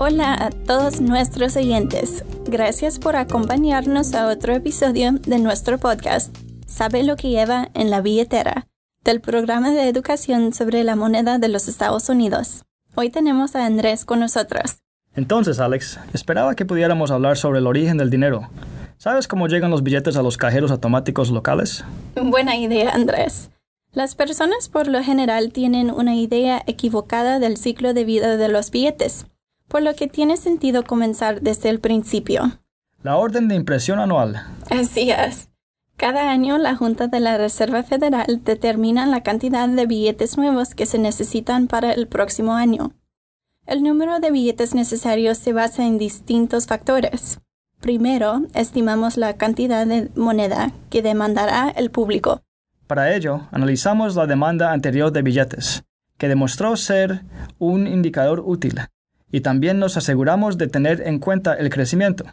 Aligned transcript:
Hola 0.00 0.32
a 0.34 0.50
todos 0.50 1.00
nuestros 1.00 1.56
oyentes. 1.56 2.24
Gracias 2.46 3.00
por 3.00 3.16
acompañarnos 3.16 4.14
a 4.14 4.28
otro 4.28 4.54
episodio 4.54 5.10
de 5.10 5.40
nuestro 5.40 5.78
podcast, 5.78 6.32
Sabe 6.68 7.02
lo 7.02 7.16
que 7.16 7.30
lleva 7.30 7.70
en 7.74 7.90
la 7.90 8.00
billetera, 8.00 8.68
del 9.02 9.20
programa 9.20 9.72
de 9.72 9.88
educación 9.88 10.54
sobre 10.54 10.84
la 10.84 10.94
moneda 10.94 11.40
de 11.40 11.48
los 11.48 11.66
Estados 11.66 12.08
Unidos. 12.08 12.62
Hoy 12.94 13.10
tenemos 13.10 13.56
a 13.56 13.66
Andrés 13.66 14.04
con 14.04 14.20
nosotros. 14.20 14.76
Entonces, 15.16 15.58
Alex, 15.58 15.98
esperaba 16.14 16.54
que 16.54 16.64
pudiéramos 16.64 17.10
hablar 17.10 17.36
sobre 17.36 17.58
el 17.58 17.66
origen 17.66 17.96
del 17.96 18.08
dinero. 18.08 18.48
¿Sabes 18.98 19.26
cómo 19.26 19.48
llegan 19.48 19.72
los 19.72 19.82
billetes 19.82 20.16
a 20.16 20.22
los 20.22 20.36
cajeros 20.36 20.70
automáticos 20.70 21.30
locales? 21.30 21.84
Buena 22.14 22.56
idea, 22.56 22.90
Andrés. 22.90 23.50
Las 23.90 24.14
personas 24.14 24.68
por 24.68 24.86
lo 24.86 25.02
general 25.02 25.52
tienen 25.52 25.90
una 25.90 26.14
idea 26.14 26.62
equivocada 26.68 27.40
del 27.40 27.56
ciclo 27.56 27.94
de 27.94 28.04
vida 28.04 28.36
de 28.36 28.48
los 28.48 28.70
billetes 28.70 29.26
por 29.68 29.82
lo 29.82 29.94
que 29.94 30.08
tiene 30.08 30.36
sentido 30.36 30.84
comenzar 30.84 31.40
desde 31.40 31.68
el 31.68 31.78
principio. 31.78 32.58
La 33.02 33.16
orden 33.16 33.46
de 33.48 33.54
impresión 33.54 34.00
anual. 34.00 34.42
Así 34.70 35.10
es. 35.10 35.48
Cada 35.96 36.30
año 36.30 36.58
la 36.58 36.76
Junta 36.76 37.06
de 37.08 37.20
la 37.20 37.38
Reserva 37.38 37.82
Federal 37.82 38.40
determina 38.44 39.06
la 39.06 39.22
cantidad 39.22 39.68
de 39.68 39.86
billetes 39.86 40.38
nuevos 40.38 40.74
que 40.74 40.86
se 40.86 40.98
necesitan 40.98 41.66
para 41.66 41.92
el 41.92 42.06
próximo 42.06 42.54
año. 42.54 42.92
El 43.66 43.82
número 43.82 44.18
de 44.20 44.30
billetes 44.30 44.74
necesarios 44.74 45.38
se 45.38 45.52
basa 45.52 45.84
en 45.84 45.98
distintos 45.98 46.66
factores. 46.66 47.40
Primero, 47.80 48.42
estimamos 48.54 49.16
la 49.16 49.36
cantidad 49.36 49.86
de 49.86 50.10
moneda 50.16 50.72
que 50.88 51.02
demandará 51.02 51.70
el 51.70 51.90
público. 51.90 52.42
Para 52.86 53.14
ello, 53.14 53.42
analizamos 53.50 54.16
la 54.16 54.26
demanda 54.26 54.72
anterior 54.72 55.12
de 55.12 55.22
billetes, 55.22 55.84
que 56.16 56.28
demostró 56.28 56.76
ser 56.76 57.24
un 57.58 57.86
indicador 57.86 58.40
útil 58.44 58.80
y 59.30 59.40
también 59.40 59.78
nos 59.78 59.96
aseguramos 59.96 60.58
de 60.58 60.68
tener 60.68 61.02
en 61.06 61.18
cuenta 61.18 61.54
el 61.54 61.70
crecimiento. 61.70 62.24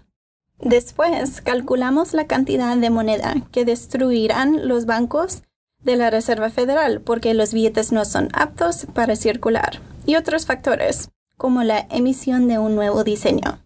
Después, 0.60 1.42
calculamos 1.42 2.14
la 2.14 2.28
cantidad 2.28 2.78
de 2.78 2.90
moneda 2.90 3.36
que 3.52 3.66
destruirán 3.66 4.68
los 4.68 4.86
bancos 4.86 5.44
de 5.84 5.96
la 5.98 6.10
Reserva 6.10 6.50
Federal 6.50 7.02
porque 7.02 7.34
los 7.34 7.54
billetes 7.54 7.92
no 7.92 8.06
son 8.06 8.30
aptos 8.34 8.88
para 8.94 9.16
circular 9.16 9.82
y 10.06 10.16
otros 10.16 10.46
factores, 10.46 11.10
como 11.38 11.64
la 11.64 11.88
emisión 11.92 12.48
de 12.48 12.58
un 12.58 12.76
nuevo 12.76 13.04
diseño. 13.04 13.60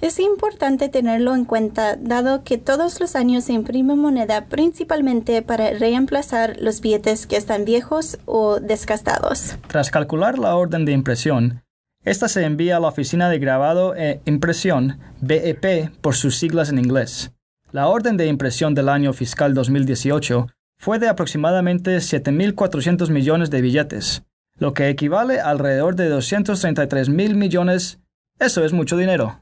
Es 0.00 0.18
importante 0.18 0.88
tenerlo 0.88 1.34
en 1.34 1.44
cuenta 1.44 1.96
dado 1.96 2.42
que 2.42 2.58
todos 2.58 3.00
los 3.00 3.16
años 3.16 3.44
se 3.44 3.52
imprime 3.52 3.94
moneda 3.94 4.46
principalmente 4.46 5.40
para 5.40 5.70
reemplazar 5.70 6.56
los 6.60 6.80
billetes 6.80 7.26
que 7.26 7.36
están 7.36 7.64
viejos 7.64 8.18
o 8.26 8.60
desgastados. 8.60 9.56
Tras 9.68 9.90
calcular 9.90 10.38
la 10.38 10.56
orden 10.56 10.84
de 10.84 10.92
impresión, 10.92 11.63
esta 12.04 12.28
se 12.28 12.44
envía 12.44 12.76
a 12.76 12.80
la 12.80 12.88
Oficina 12.88 13.30
de 13.30 13.38
Grabado 13.38 13.94
e 13.96 14.20
Impresión, 14.26 14.98
BEP 15.22 15.90
por 16.02 16.14
sus 16.14 16.36
siglas 16.36 16.68
en 16.68 16.78
inglés. 16.78 17.32
La 17.72 17.88
orden 17.88 18.18
de 18.18 18.26
impresión 18.26 18.74
del 18.74 18.90
año 18.90 19.14
fiscal 19.14 19.54
2018 19.54 20.48
fue 20.78 20.98
de 20.98 21.08
aproximadamente 21.08 21.96
7.400 21.96 23.08
millones 23.10 23.50
de 23.50 23.62
billetes, 23.62 24.22
lo 24.58 24.74
que 24.74 24.90
equivale 24.90 25.40
a 25.40 25.48
alrededor 25.48 25.96
de 25.96 26.10
233 26.10 27.08
mil 27.08 27.36
millones. 27.36 28.00
Eso 28.38 28.64
es 28.64 28.74
mucho 28.74 28.98
dinero. 28.98 29.38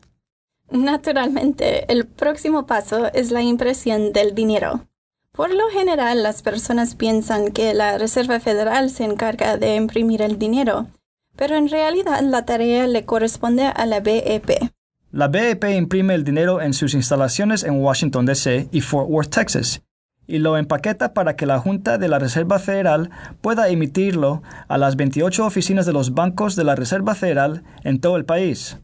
Naturalmente, 0.71 1.93
el 1.93 2.07
próximo 2.07 2.67
paso 2.67 3.13
es 3.13 3.33
la 3.33 3.43
impresión 3.43 4.13
del 4.13 4.37
dinero. 4.37 4.87
Por 5.33 5.53
lo 5.53 5.69
general, 5.71 6.23
las 6.23 6.43
personas 6.43 6.95
piensan 6.95 7.51
que 7.51 7.75
la 7.75 7.99
Reserva 7.99 8.39
Federal 8.39 8.89
se 8.91 9.05
encarga 9.05 9.57
de 9.57 9.75
imprimir 9.75 10.23
el 10.23 10.39
dinero, 10.39 10.87
pero 11.36 11.56
en 11.56 11.69
realidad 11.69 12.20
la 12.22 12.44
tarea 12.44 12.86
le 12.86 13.05
corresponde 13.05 13.64
a 13.64 13.86
la 13.86 14.00
BEP. 14.00 14.70
La 15.11 15.28
BEP 15.28 15.64
imprime 15.64 16.14
el 16.14 16.25
dinero 16.25 16.62
en 16.62 16.72
sus 16.72 16.94
instalaciones 16.94 17.64
en 17.64 17.80
Washington, 17.80 18.25
D.C. 18.25 18.69
y 18.72 18.81
Fort 18.81 19.10
Worth, 19.10 19.31
Texas, 19.31 19.82
y 20.26 20.38
lo 20.38 20.56
empaqueta 20.56 21.12
para 21.12 21.37
que 21.37 21.44
la 21.44 21.59
Junta 21.59 21.98
de 21.98 22.09
la 22.09 22.19
Reserva 22.19 22.59
Federal 22.59 23.10
pueda 23.41 23.69
emitirlo 23.69 24.42
a 24.69 24.78
las 24.78 24.97
28 24.97 25.44
oficinas 25.44 25.84
de 25.84 25.92
los 25.92 26.15
bancos 26.15 26.56
de 26.56 26.65
la 26.65 26.76
Reserva 26.76 27.15
Federal 27.15 27.62
en 27.84 28.00
todo 28.00 28.16
el 28.16 28.25
país. 28.25 28.78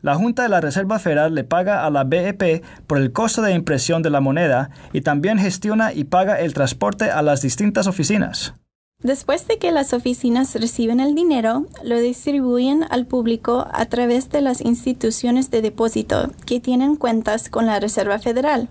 La 0.00 0.14
Junta 0.16 0.42
de 0.42 0.48
la 0.48 0.60
Reserva 0.60 0.98
Federal 0.98 1.34
le 1.34 1.44
paga 1.44 1.86
a 1.86 1.90
la 1.90 2.04
BEP 2.04 2.64
por 2.86 2.98
el 2.98 3.12
costo 3.12 3.40
de 3.40 3.52
impresión 3.52 4.02
de 4.02 4.10
la 4.10 4.20
moneda 4.20 4.70
y 4.92 5.00
también 5.00 5.38
gestiona 5.38 5.92
y 5.92 6.04
paga 6.04 6.40
el 6.40 6.54
transporte 6.54 7.10
a 7.10 7.22
las 7.22 7.40
distintas 7.40 7.86
oficinas. 7.86 8.54
Después 9.02 9.48
de 9.48 9.58
que 9.58 9.72
las 9.72 9.92
oficinas 9.92 10.54
reciben 10.54 11.00
el 11.00 11.16
dinero, 11.16 11.66
lo 11.82 11.98
distribuyen 11.98 12.84
al 12.88 13.06
público 13.06 13.66
a 13.72 13.86
través 13.86 14.30
de 14.30 14.40
las 14.40 14.60
instituciones 14.60 15.50
de 15.50 15.60
depósito 15.60 16.30
que 16.46 16.60
tienen 16.60 16.94
cuentas 16.94 17.48
con 17.48 17.66
la 17.66 17.80
Reserva 17.80 18.20
Federal. 18.20 18.68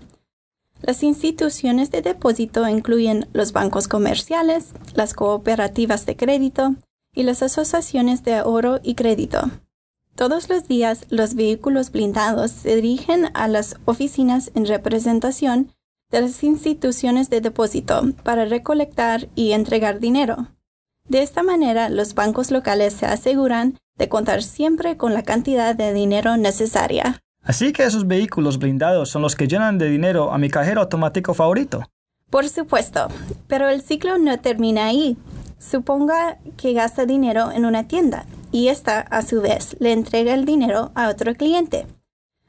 Las 0.80 1.02
instituciones 1.02 1.90
de 1.90 2.00
depósito 2.00 2.66
incluyen 2.66 3.28
los 3.34 3.52
bancos 3.52 3.88
comerciales, 3.88 4.72
las 4.94 5.12
cooperativas 5.12 6.06
de 6.06 6.16
crédito 6.16 6.76
y 7.14 7.24
las 7.24 7.42
asociaciones 7.42 8.24
de 8.24 8.34
ahorro 8.34 8.80
y 8.82 8.94
crédito. 8.94 9.50
Todos 10.14 10.48
los 10.48 10.66
días 10.66 11.04
los 11.10 11.34
vehículos 11.34 11.92
blindados 11.92 12.50
se 12.50 12.76
dirigen 12.76 13.28
a 13.34 13.48
las 13.48 13.76
oficinas 13.84 14.50
en 14.54 14.66
representación 14.66 15.72
de 16.12 16.20
las 16.20 16.44
instituciones 16.44 17.30
de 17.30 17.40
depósito 17.40 18.02
para 18.22 18.44
recolectar 18.44 19.28
y 19.34 19.52
entregar 19.52 19.98
dinero. 19.98 20.48
De 21.08 21.22
esta 21.22 21.42
manera, 21.42 21.88
los 21.88 22.14
bancos 22.14 22.50
locales 22.50 22.92
se 22.92 23.06
aseguran 23.06 23.78
de 23.96 24.08
contar 24.08 24.42
siempre 24.42 24.96
con 24.96 25.14
la 25.14 25.22
cantidad 25.22 25.74
de 25.74 25.92
dinero 25.92 26.36
necesaria. 26.36 27.18
Así 27.42 27.72
que 27.72 27.82
esos 27.82 28.06
vehículos 28.06 28.58
blindados 28.58 29.10
son 29.10 29.22
los 29.22 29.34
que 29.34 29.48
llenan 29.48 29.78
de 29.78 29.88
dinero 29.88 30.32
a 30.32 30.38
mi 30.38 30.48
cajero 30.48 30.82
automático 30.82 31.34
favorito. 31.34 31.82
Por 32.30 32.48
supuesto, 32.48 33.08
pero 33.48 33.68
el 33.68 33.82
ciclo 33.82 34.16
no 34.18 34.38
termina 34.38 34.86
ahí. 34.86 35.16
Suponga 35.58 36.38
que 36.56 36.72
gasta 36.72 37.04
dinero 37.04 37.50
en 37.52 37.64
una 37.64 37.88
tienda 37.88 38.26
y 38.52 38.68
ésta, 38.68 39.00
a 39.00 39.22
su 39.22 39.40
vez, 39.40 39.76
le 39.80 39.92
entrega 39.92 40.34
el 40.34 40.44
dinero 40.44 40.92
a 40.94 41.08
otro 41.08 41.34
cliente. 41.34 41.86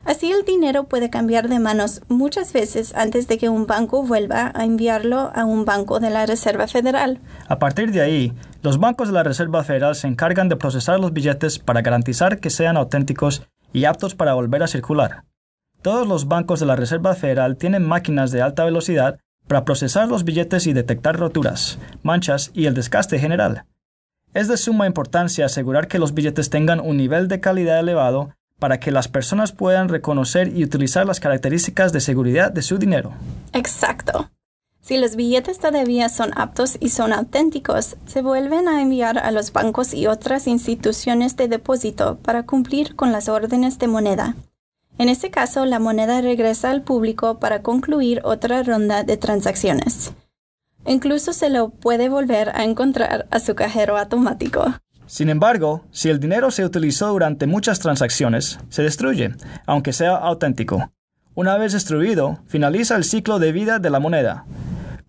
Así 0.05 0.31
el 0.33 0.43
dinero 0.43 0.83
puede 0.83 1.09
cambiar 1.09 1.47
de 1.47 1.59
manos 1.59 2.01
muchas 2.09 2.51
veces 2.51 2.93
antes 2.93 3.29
de 3.29 3.37
que 3.37 3.47
un 3.47 3.67
banco 3.67 4.03
vuelva 4.03 4.51
a 4.53 4.65
enviarlo 4.65 5.31
a 5.33 5.45
un 5.45 5.63
banco 5.63 6.01
de 6.01 6.09
la 6.09 6.25
Reserva 6.25 6.67
Federal. 6.67 7.19
A 7.47 7.57
partir 7.57 7.91
de 7.91 8.01
ahí, 8.01 8.33
los 8.61 8.79
bancos 8.79 9.07
de 9.07 9.13
la 9.13 9.23
Reserva 9.23 9.63
Federal 9.63 9.95
se 9.95 10.07
encargan 10.07 10.49
de 10.49 10.57
procesar 10.57 10.99
los 10.99 11.13
billetes 11.13 11.57
para 11.57 11.81
garantizar 11.81 12.39
que 12.39 12.49
sean 12.49 12.75
auténticos 12.75 13.47
y 13.71 13.85
aptos 13.85 14.13
para 14.13 14.33
volver 14.33 14.61
a 14.61 14.67
circular. 14.67 15.23
Todos 15.81 16.05
los 16.05 16.27
bancos 16.27 16.59
de 16.59 16.65
la 16.65 16.75
Reserva 16.75 17.15
Federal 17.15 17.55
tienen 17.55 17.87
máquinas 17.87 18.31
de 18.31 18.41
alta 18.41 18.65
velocidad 18.65 19.19
para 19.47 19.63
procesar 19.63 20.09
los 20.09 20.25
billetes 20.25 20.67
y 20.67 20.73
detectar 20.73 21.17
roturas, 21.17 21.79
manchas 22.01 22.51
y 22.53 22.65
el 22.65 22.73
desgaste 22.73 23.19
general. 23.19 23.65
Es 24.33 24.49
de 24.49 24.57
suma 24.57 24.85
importancia 24.85 25.45
asegurar 25.45 25.87
que 25.87 25.99
los 25.99 26.13
billetes 26.13 26.49
tengan 26.49 26.81
un 26.81 26.97
nivel 26.97 27.27
de 27.29 27.39
calidad 27.39 27.79
elevado 27.79 28.33
para 28.63 28.79
que 28.79 28.93
las 28.93 29.09
personas 29.09 29.51
puedan 29.51 29.89
reconocer 29.89 30.55
y 30.55 30.63
utilizar 30.63 31.05
las 31.05 31.19
características 31.19 31.91
de 31.91 31.99
seguridad 31.99 32.49
de 32.49 32.61
su 32.61 32.77
dinero. 32.77 33.11
Exacto. 33.51 34.29
Si 34.79 34.97
los 34.97 35.17
billetes 35.17 35.59
todavía 35.59 36.07
son 36.07 36.31
aptos 36.39 36.77
y 36.79 36.87
son 36.87 37.11
auténticos, 37.11 37.97
se 38.05 38.21
vuelven 38.21 38.69
a 38.69 38.81
enviar 38.81 39.17
a 39.17 39.31
los 39.31 39.51
bancos 39.51 39.93
y 39.93 40.07
otras 40.07 40.47
instituciones 40.47 41.35
de 41.35 41.49
depósito 41.49 42.19
para 42.19 42.43
cumplir 42.43 42.95
con 42.95 43.11
las 43.11 43.27
órdenes 43.27 43.79
de 43.79 43.87
moneda. 43.87 44.37
En 44.97 45.09
este 45.09 45.29
caso, 45.29 45.65
la 45.65 45.79
moneda 45.79 46.21
regresa 46.21 46.71
al 46.71 46.83
público 46.83 47.39
para 47.39 47.63
concluir 47.63 48.21
otra 48.23 48.63
ronda 48.63 49.03
de 49.03 49.17
transacciones. 49.17 50.13
Incluso 50.85 51.33
se 51.33 51.49
lo 51.49 51.67
puede 51.67 52.07
volver 52.07 52.55
a 52.55 52.63
encontrar 52.63 53.27
a 53.29 53.41
su 53.41 53.55
cajero 53.55 53.97
automático. 53.97 54.63
Sin 55.05 55.29
embargo, 55.29 55.83
si 55.91 56.09
el 56.09 56.19
dinero 56.19 56.51
se 56.51 56.65
utilizó 56.65 57.09
durante 57.09 57.47
muchas 57.47 57.79
transacciones, 57.79 58.59
se 58.69 58.83
destruye, 58.83 59.31
aunque 59.65 59.93
sea 59.93 60.15
auténtico. 60.15 60.91
Una 61.35 61.57
vez 61.57 61.73
destruido, 61.73 62.39
finaliza 62.45 62.95
el 62.95 63.03
ciclo 63.03 63.39
de 63.39 63.51
vida 63.51 63.79
de 63.79 63.89
la 63.89 63.99
moneda. 63.99 64.45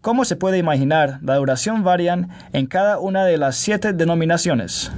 Como 0.00 0.25
se 0.25 0.37
puede 0.37 0.58
imaginar, 0.58 1.19
la 1.23 1.37
duración 1.37 1.85
varía 1.85 2.29
en 2.52 2.67
cada 2.67 2.99
una 2.99 3.25
de 3.25 3.38
las 3.38 3.56
siete 3.56 3.93
denominaciones. 3.93 4.91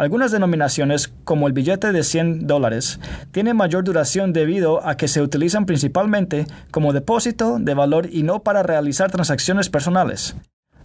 Algunas 0.00 0.32
denominaciones, 0.32 1.12
como 1.24 1.46
el 1.46 1.52
billete 1.52 1.92
de 1.92 2.02
100 2.02 2.46
dólares, 2.46 2.98
tienen 3.32 3.56
mayor 3.56 3.84
duración 3.84 4.32
debido 4.32 4.86
a 4.86 4.96
que 4.96 5.08
se 5.08 5.20
utilizan 5.20 5.66
principalmente 5.66 6.46
como 6.70 6.94
depósito 6.94 7.58
de 7.58 7.74
valor 7.74 8.08
y 8.10 8.22
no 8.22 8.42
para 8.42 8.62
realizar 8.62 9.10
transacciones 9.10 9.68
personales. 9.68 10.36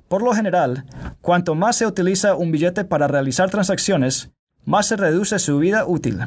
Por 0.08 0.22
lo 0.22 0.34
general, 0.34 0.86
cuanto 1.22 1.56
más 1.56 1.78
se 1.78 1.88
utiliza 1.88 2.36
un 2.36 2.52
billete 2.52 2.86
para 2.86 3.08
realizar 3.08 3.50
transacciones, 3.50 4.30
más 4.64 4.88
se 4.88 4.96
reduce 4.96 5.40
su 5.40 5.58
vida 5.58 5.86
útil. 5.86 6.20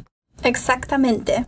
Exactamente. 0.42 1.46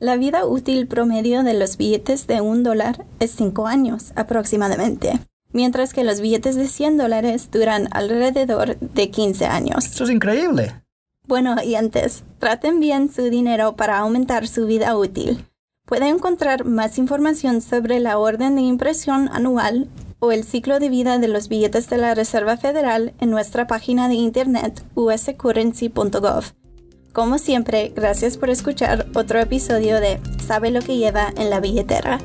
La 0.00 0.16
vida 0.16 0.44
útil 0.44 0.86
promedio 0.86 1.42
de 1.42 1.54
los 1.54 1.76
billetes 1.76 2.26
de 2.26 2.40
un 2.40 2.62
dólar 2.62 3.04
es 3.20 3.32
5 3.32 3.66
años 3.66 4.12
aproximadamente, 4.16 5.20
mientras 5.52 5.92
que 5.92 6.04
los 6.04 6.20
billetes 6.20 6.56
de 6.56 6.68
100 6.68 6.98
dólares 6.98 7.50
duran 7.50 7.88
alrededor 7.92 8.78
de 8.78 9.10
15 9.10 9.46
años. 9.46 9.86
Eso 9.86 10.04
es 10.04 10.10
increíble. 10.10 10.74
Bueno, 11.26 11.56
y 11.62 11.74
antes, 11.74 12.24
traten 12.38 12.80
bien 12.80 13.12
su 13.12 13.24
dinero 13.24 13.76
para 13.76 13.98
aumentar 13.98 14.48
su 14.48 14.66
vida 14.66 14.96
útil. 14.96 15.44
Puede 15.84 16.08
encontrar 16.08 16.64
más 16.64 16.98
información 16.98 17.60
sobre 17.60 17.98
la 17.98 18.18
orden 18.18 18.56
de 18.56 18.62
impresión 18.62 19.28
anual 19.32 19.88
o 20.20 20.32
el 20.32 20.44
ciclo 20.44 20.78
de 20.78 20.88
vida 20.88 21.18
de 21.18 21.28
los 21.28 21.48
billetes 21.48 21.88
de 21.88 21.98
la 21.98 22.14
Reserva 22.14 22.56
Federal 22.56 23.14
en 23.20 23.30
nuestra 23.30 23.66
página 23.66 24.08
de 24.08 24.14
internet 24.14 24.84
uscurrency.gov. 24.94 26.44
Como 27.12 27.38
siempre, 27.38 27.92
gracias 27.94 28.36
por 28.36 28.50
escuchar 28.50 29.06
otro 29.14 29.40
episodio 29.40 30.00
de 30.00 30.20
Sabe 30.46 30.70
lo 30.70 30.80
que 30.80 30.96
lleva 30.96 31.32
en 31.36 31.50
la 31.50 31.60
billetera. 31.60 32.18